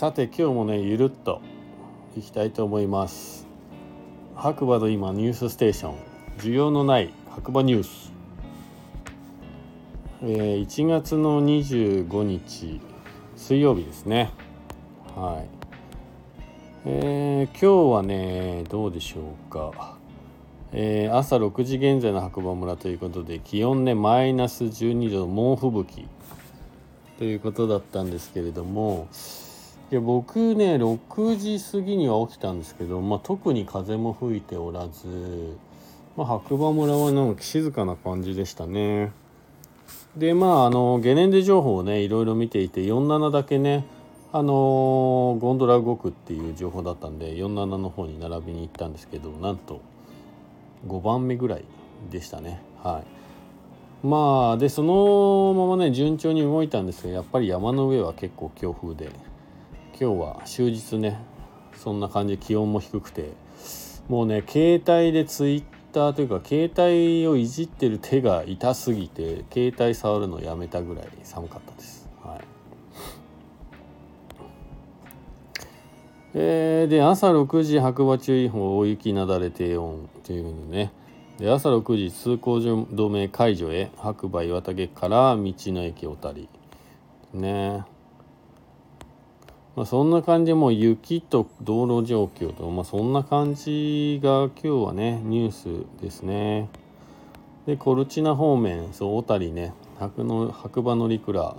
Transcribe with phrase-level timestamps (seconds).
[0.00, 1.42] さて今日もねゆるっと
[2.16, 3.46] いきたいと思います。
[4.34, 5.94] 白馬の今ニュースステーション。
[6.38, 8.10] 需要のない白馬ニュース、
[10.22, 12.80] えー、1月の25日
[13.36, 14.30] 水曜日ですね。
[15.14, 15.48] はい。
[16.86, 19.98] えー、今日はねどうでしょうか。
[20.72, 26.08] えー、朝6時現在の白馬村ということで気温ねマイナス12度猛吹雪
[27.18, 29.06] ということだったんですけれども
[29.90, 35.56] いや僕ね6時過ぎには起きたんですけど、まあ、特に風も吹いておらず、
[36.16, 39.10] まあ、白馬村はなんか静かな感じでしたね。
[40.16, 43.84] でまああのゲネンデ情報をねいろいろ見ていて47だけね
[44.32, 49.80] あの、ゴンドラ動くっていう情報だったんで47の方に並びに行ったんですけどなんと
[50.86, 51.64] 5番目ぐらい
[52.12, 52.62] でしたね。
[52.84, 53.02] は
[54.04, 54.06] い。
[54.06, 59.10] まあでそのままね順調に動いたんですがやっぱり山の上は結構強風で。
[60.00, 61.18] 今日は終日ね
[61.76, 63.34] そんな感じで気温も低くて
[64.08, 72.08] もうね携帯でツイッターというか携帯をいじってる手が痛すぎて携帯触るのやめたぐらい寒かったです。
[72.22, 72.40] はい。
[76.32, 80.92] えー、で朝6時白馬注意報大雪なだれ低温というのね。
[81.38, 86.48] で朝6時通行止め解除へ白馬岩竹から道の駅小谷
[87.34, 87.84] ね。
[89.76, 96.68] まあ、そんな感じでもう雪と道路状況と、まあ、そんな感じが今日はねニュースですね。
[97.66, 101.56] でコルチナ方面そう小谷ね白の白馬乗鞍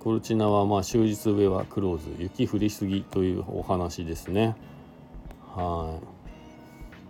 [0.00, 4.54] コルチナはまあ終日上はクローズ雪降りすぎというお話ですね。
[5.54, 6.16] はい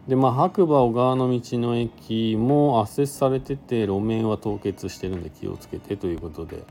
[0.09, 6.63] でまあ白馬小川の道の駅も圧雪されてて路面は凍結してるんで気をつけてということで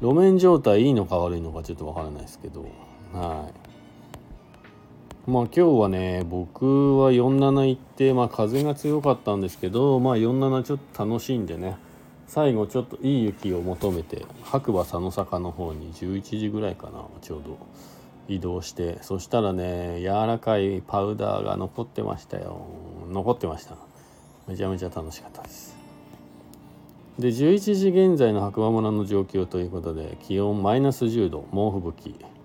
[0.00, 2.64] 路面状態いいのか悪いのかちょっとわからないですけど
[3.12, 3.50] は
[5.26, 5.30] い。
[5.30, 11.76] まあ今日はね僕は47行ってまあ風が強かったんですけどまあ47ちょっと楽しんでね
[12.26, 17.58] 最後ちょっといい雪を求めて白馬佐野坂の方に11時ぐらいかなちょうど
[18.28, 22.66] 移動してそしたらね柔らかいパウダーが残ってましたよ。
[23.10, 23.76] 残ってました。
[24.46, 25.76] めちゃめちゃ楽しかったです。
[27.18, 32.37] で11時現在の白馬村の状況ということで気温マイナス10度猛吹雪。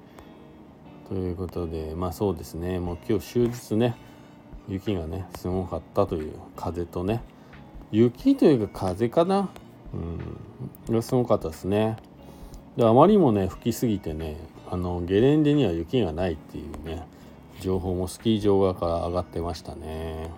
[1.10, 2.80] ということでまあそうですね。
[2.80, 3.96] もう今日終日ね
[4.68, 7.22] 雪がねすごかったという風とね。
[7.92, 9.50] 雪というか風かな？
[9.94, 10.96] うん。
[10.96, 11.98] がすごかったですね。
[12.78, 14.38] であまりにもね吹きすぎてね
[14.72, 17.06] あのゲレンデには雪がないっていうね
[17.60, 20.32] 情報もスキー場側から上がってましたね。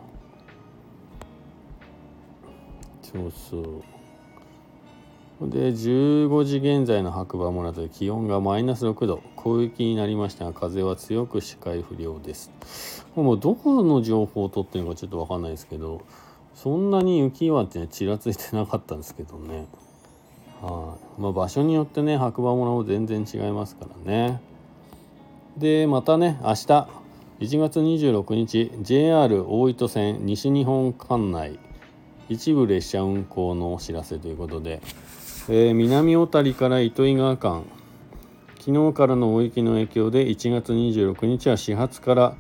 [3.02, 3.84] そうそう。
[5.42, 9.22] で15時現在の白馬村で気温がマイナス6度。
[9.36, 13.06] 小雪になりましたが風は強く視界不良です。
[13.16, 16.02] もうどこの情報を取ってるのかちょっと分かんないですけど
[16.54, 19.68] そんなに雪はってちらついてなかったんですけどね。
[20.62, 24.42] はい、まあ、場所によってね白馬村も全然違いますからね。
[25.58, 26.88] でまたね明日1
[27.60, 31.60] 月26日 JR 大糸線西日本管内。
[32.30, 34.82] 一部列車運行のお知らせということで
[35.48, 37.66] えー、南小谷から糸魚川間
[38.58, 42.36] 昨日からの大雪の影響で1月26日は始発から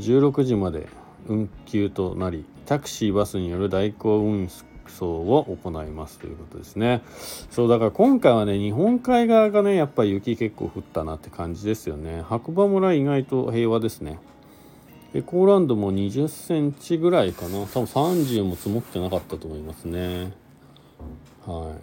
[0.00, 0.88] 16時まで
[1.28, 4.48] 運休となりタクシーバスによる代行運
[4.88, 7.02] 送を行いますということですね。
[7.52, 12.22] そうだから今回はね日本海側がねやっぱり雪結構降ったなって感じですよね。
[12.22, 14.18] 白馬村意外と平和ですね。
[15.12, 17.62] エコーランドも20センチぐらいかな。
[17.62, 20.32] 多分30も積もってなかったと思いますね。
[21.44, 21.74] は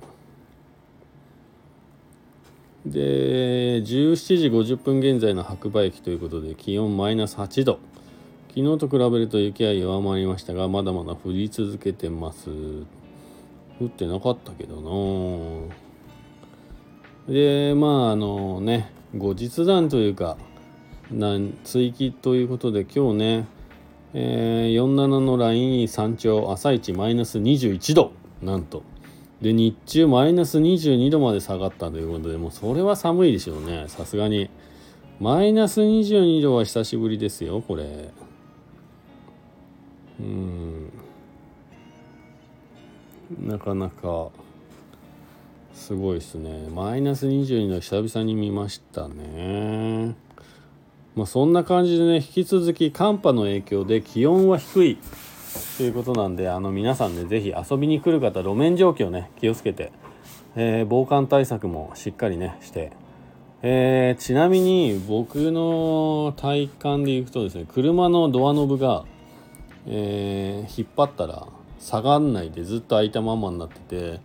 [2.85, 2.89] い。
[2.89, 7.79] で17時50分現在の白馬駅ということで気温マイナス8度。
[8.47, 12.49] 昨日と比べると雪は弱まりましたがまだまだ降り続けてます。
[13.79, 15.67] 降ってなかったけど
[17.27, 17.31] な。
[17.33, 20.37] でまああのね後日談というか
[21.63, 23.47] 追記ということで今日ね、
[24.13, 28.11] えー、47のライン山頂朝一マイナス21度。
[28.41, 28.83] なんと。
[29.41, 33.85] で日中マイナス22度まで下がったということでもうそれは寒いでしょうね。
[33.87, 34.49] さすがに。
[35.19, 38.11] マイナス22度は久しぶりですよこれ。
[40.19, 40.91] うん。
[43.39, 44.29] なかなか
[45.73, 46.67] すごいですね。
[46.73, 50.26] マイナス22度久々に見ましたね。
[51.17, 54.99] まあそんな感じでね引き続き寒波の影響で気温は低い。
[55.77, 59.91] ということなんであの皆さんね是非遊びに来る方路面状況ね気をつけて、
[60.55, 62.91] えー、防寒対策もしっかりねして。
[63.63, 69.03] えー、ちなみに僕の体感でいくとですね車のドアノブが、
[69.87, 71.47] えー、引っ張ったら
[71.79, 74.21] 下がんないでずっと開いたままになってて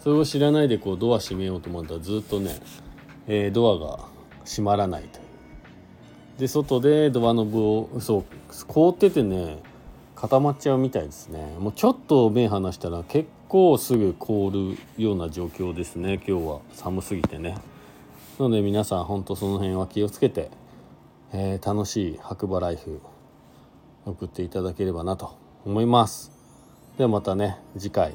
[0.00, 2.60] それを知らないでこうドア閉めようと思ったらずっとね、
[3.26, 4.04] え、ドアが
[4.44, 5.23] 閉まらないと
[6.38, 8.24] で外でドアノブをそう
[8.66, 9.62] 凍っててね
[10.16, 11.54] 固まっちゃうみたいですね。
[11.58, 16.14] もうちょっと目離したら結構すぐ凍るような状況ですね。
[16.26, 16.60] 今日は。
[16.72, 17.56] 寒すぎてね。
[18.38, 20.50] なので皆さん本当その辺は気をつけて、
[21.32, 23.00] えー、楽しい白馬ライフ
[24.06, 26.32] 送っていただければなと思います。
[26.96, 28.14] ではまたね次回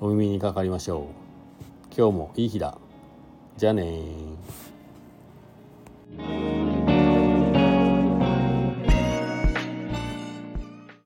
[0.00, 1.08] お耳にかかりましょ
[1.90, 1.94] う。
[1.96, 2.76] 今日もいい日だ。
[3.56, 4.02] じゃあね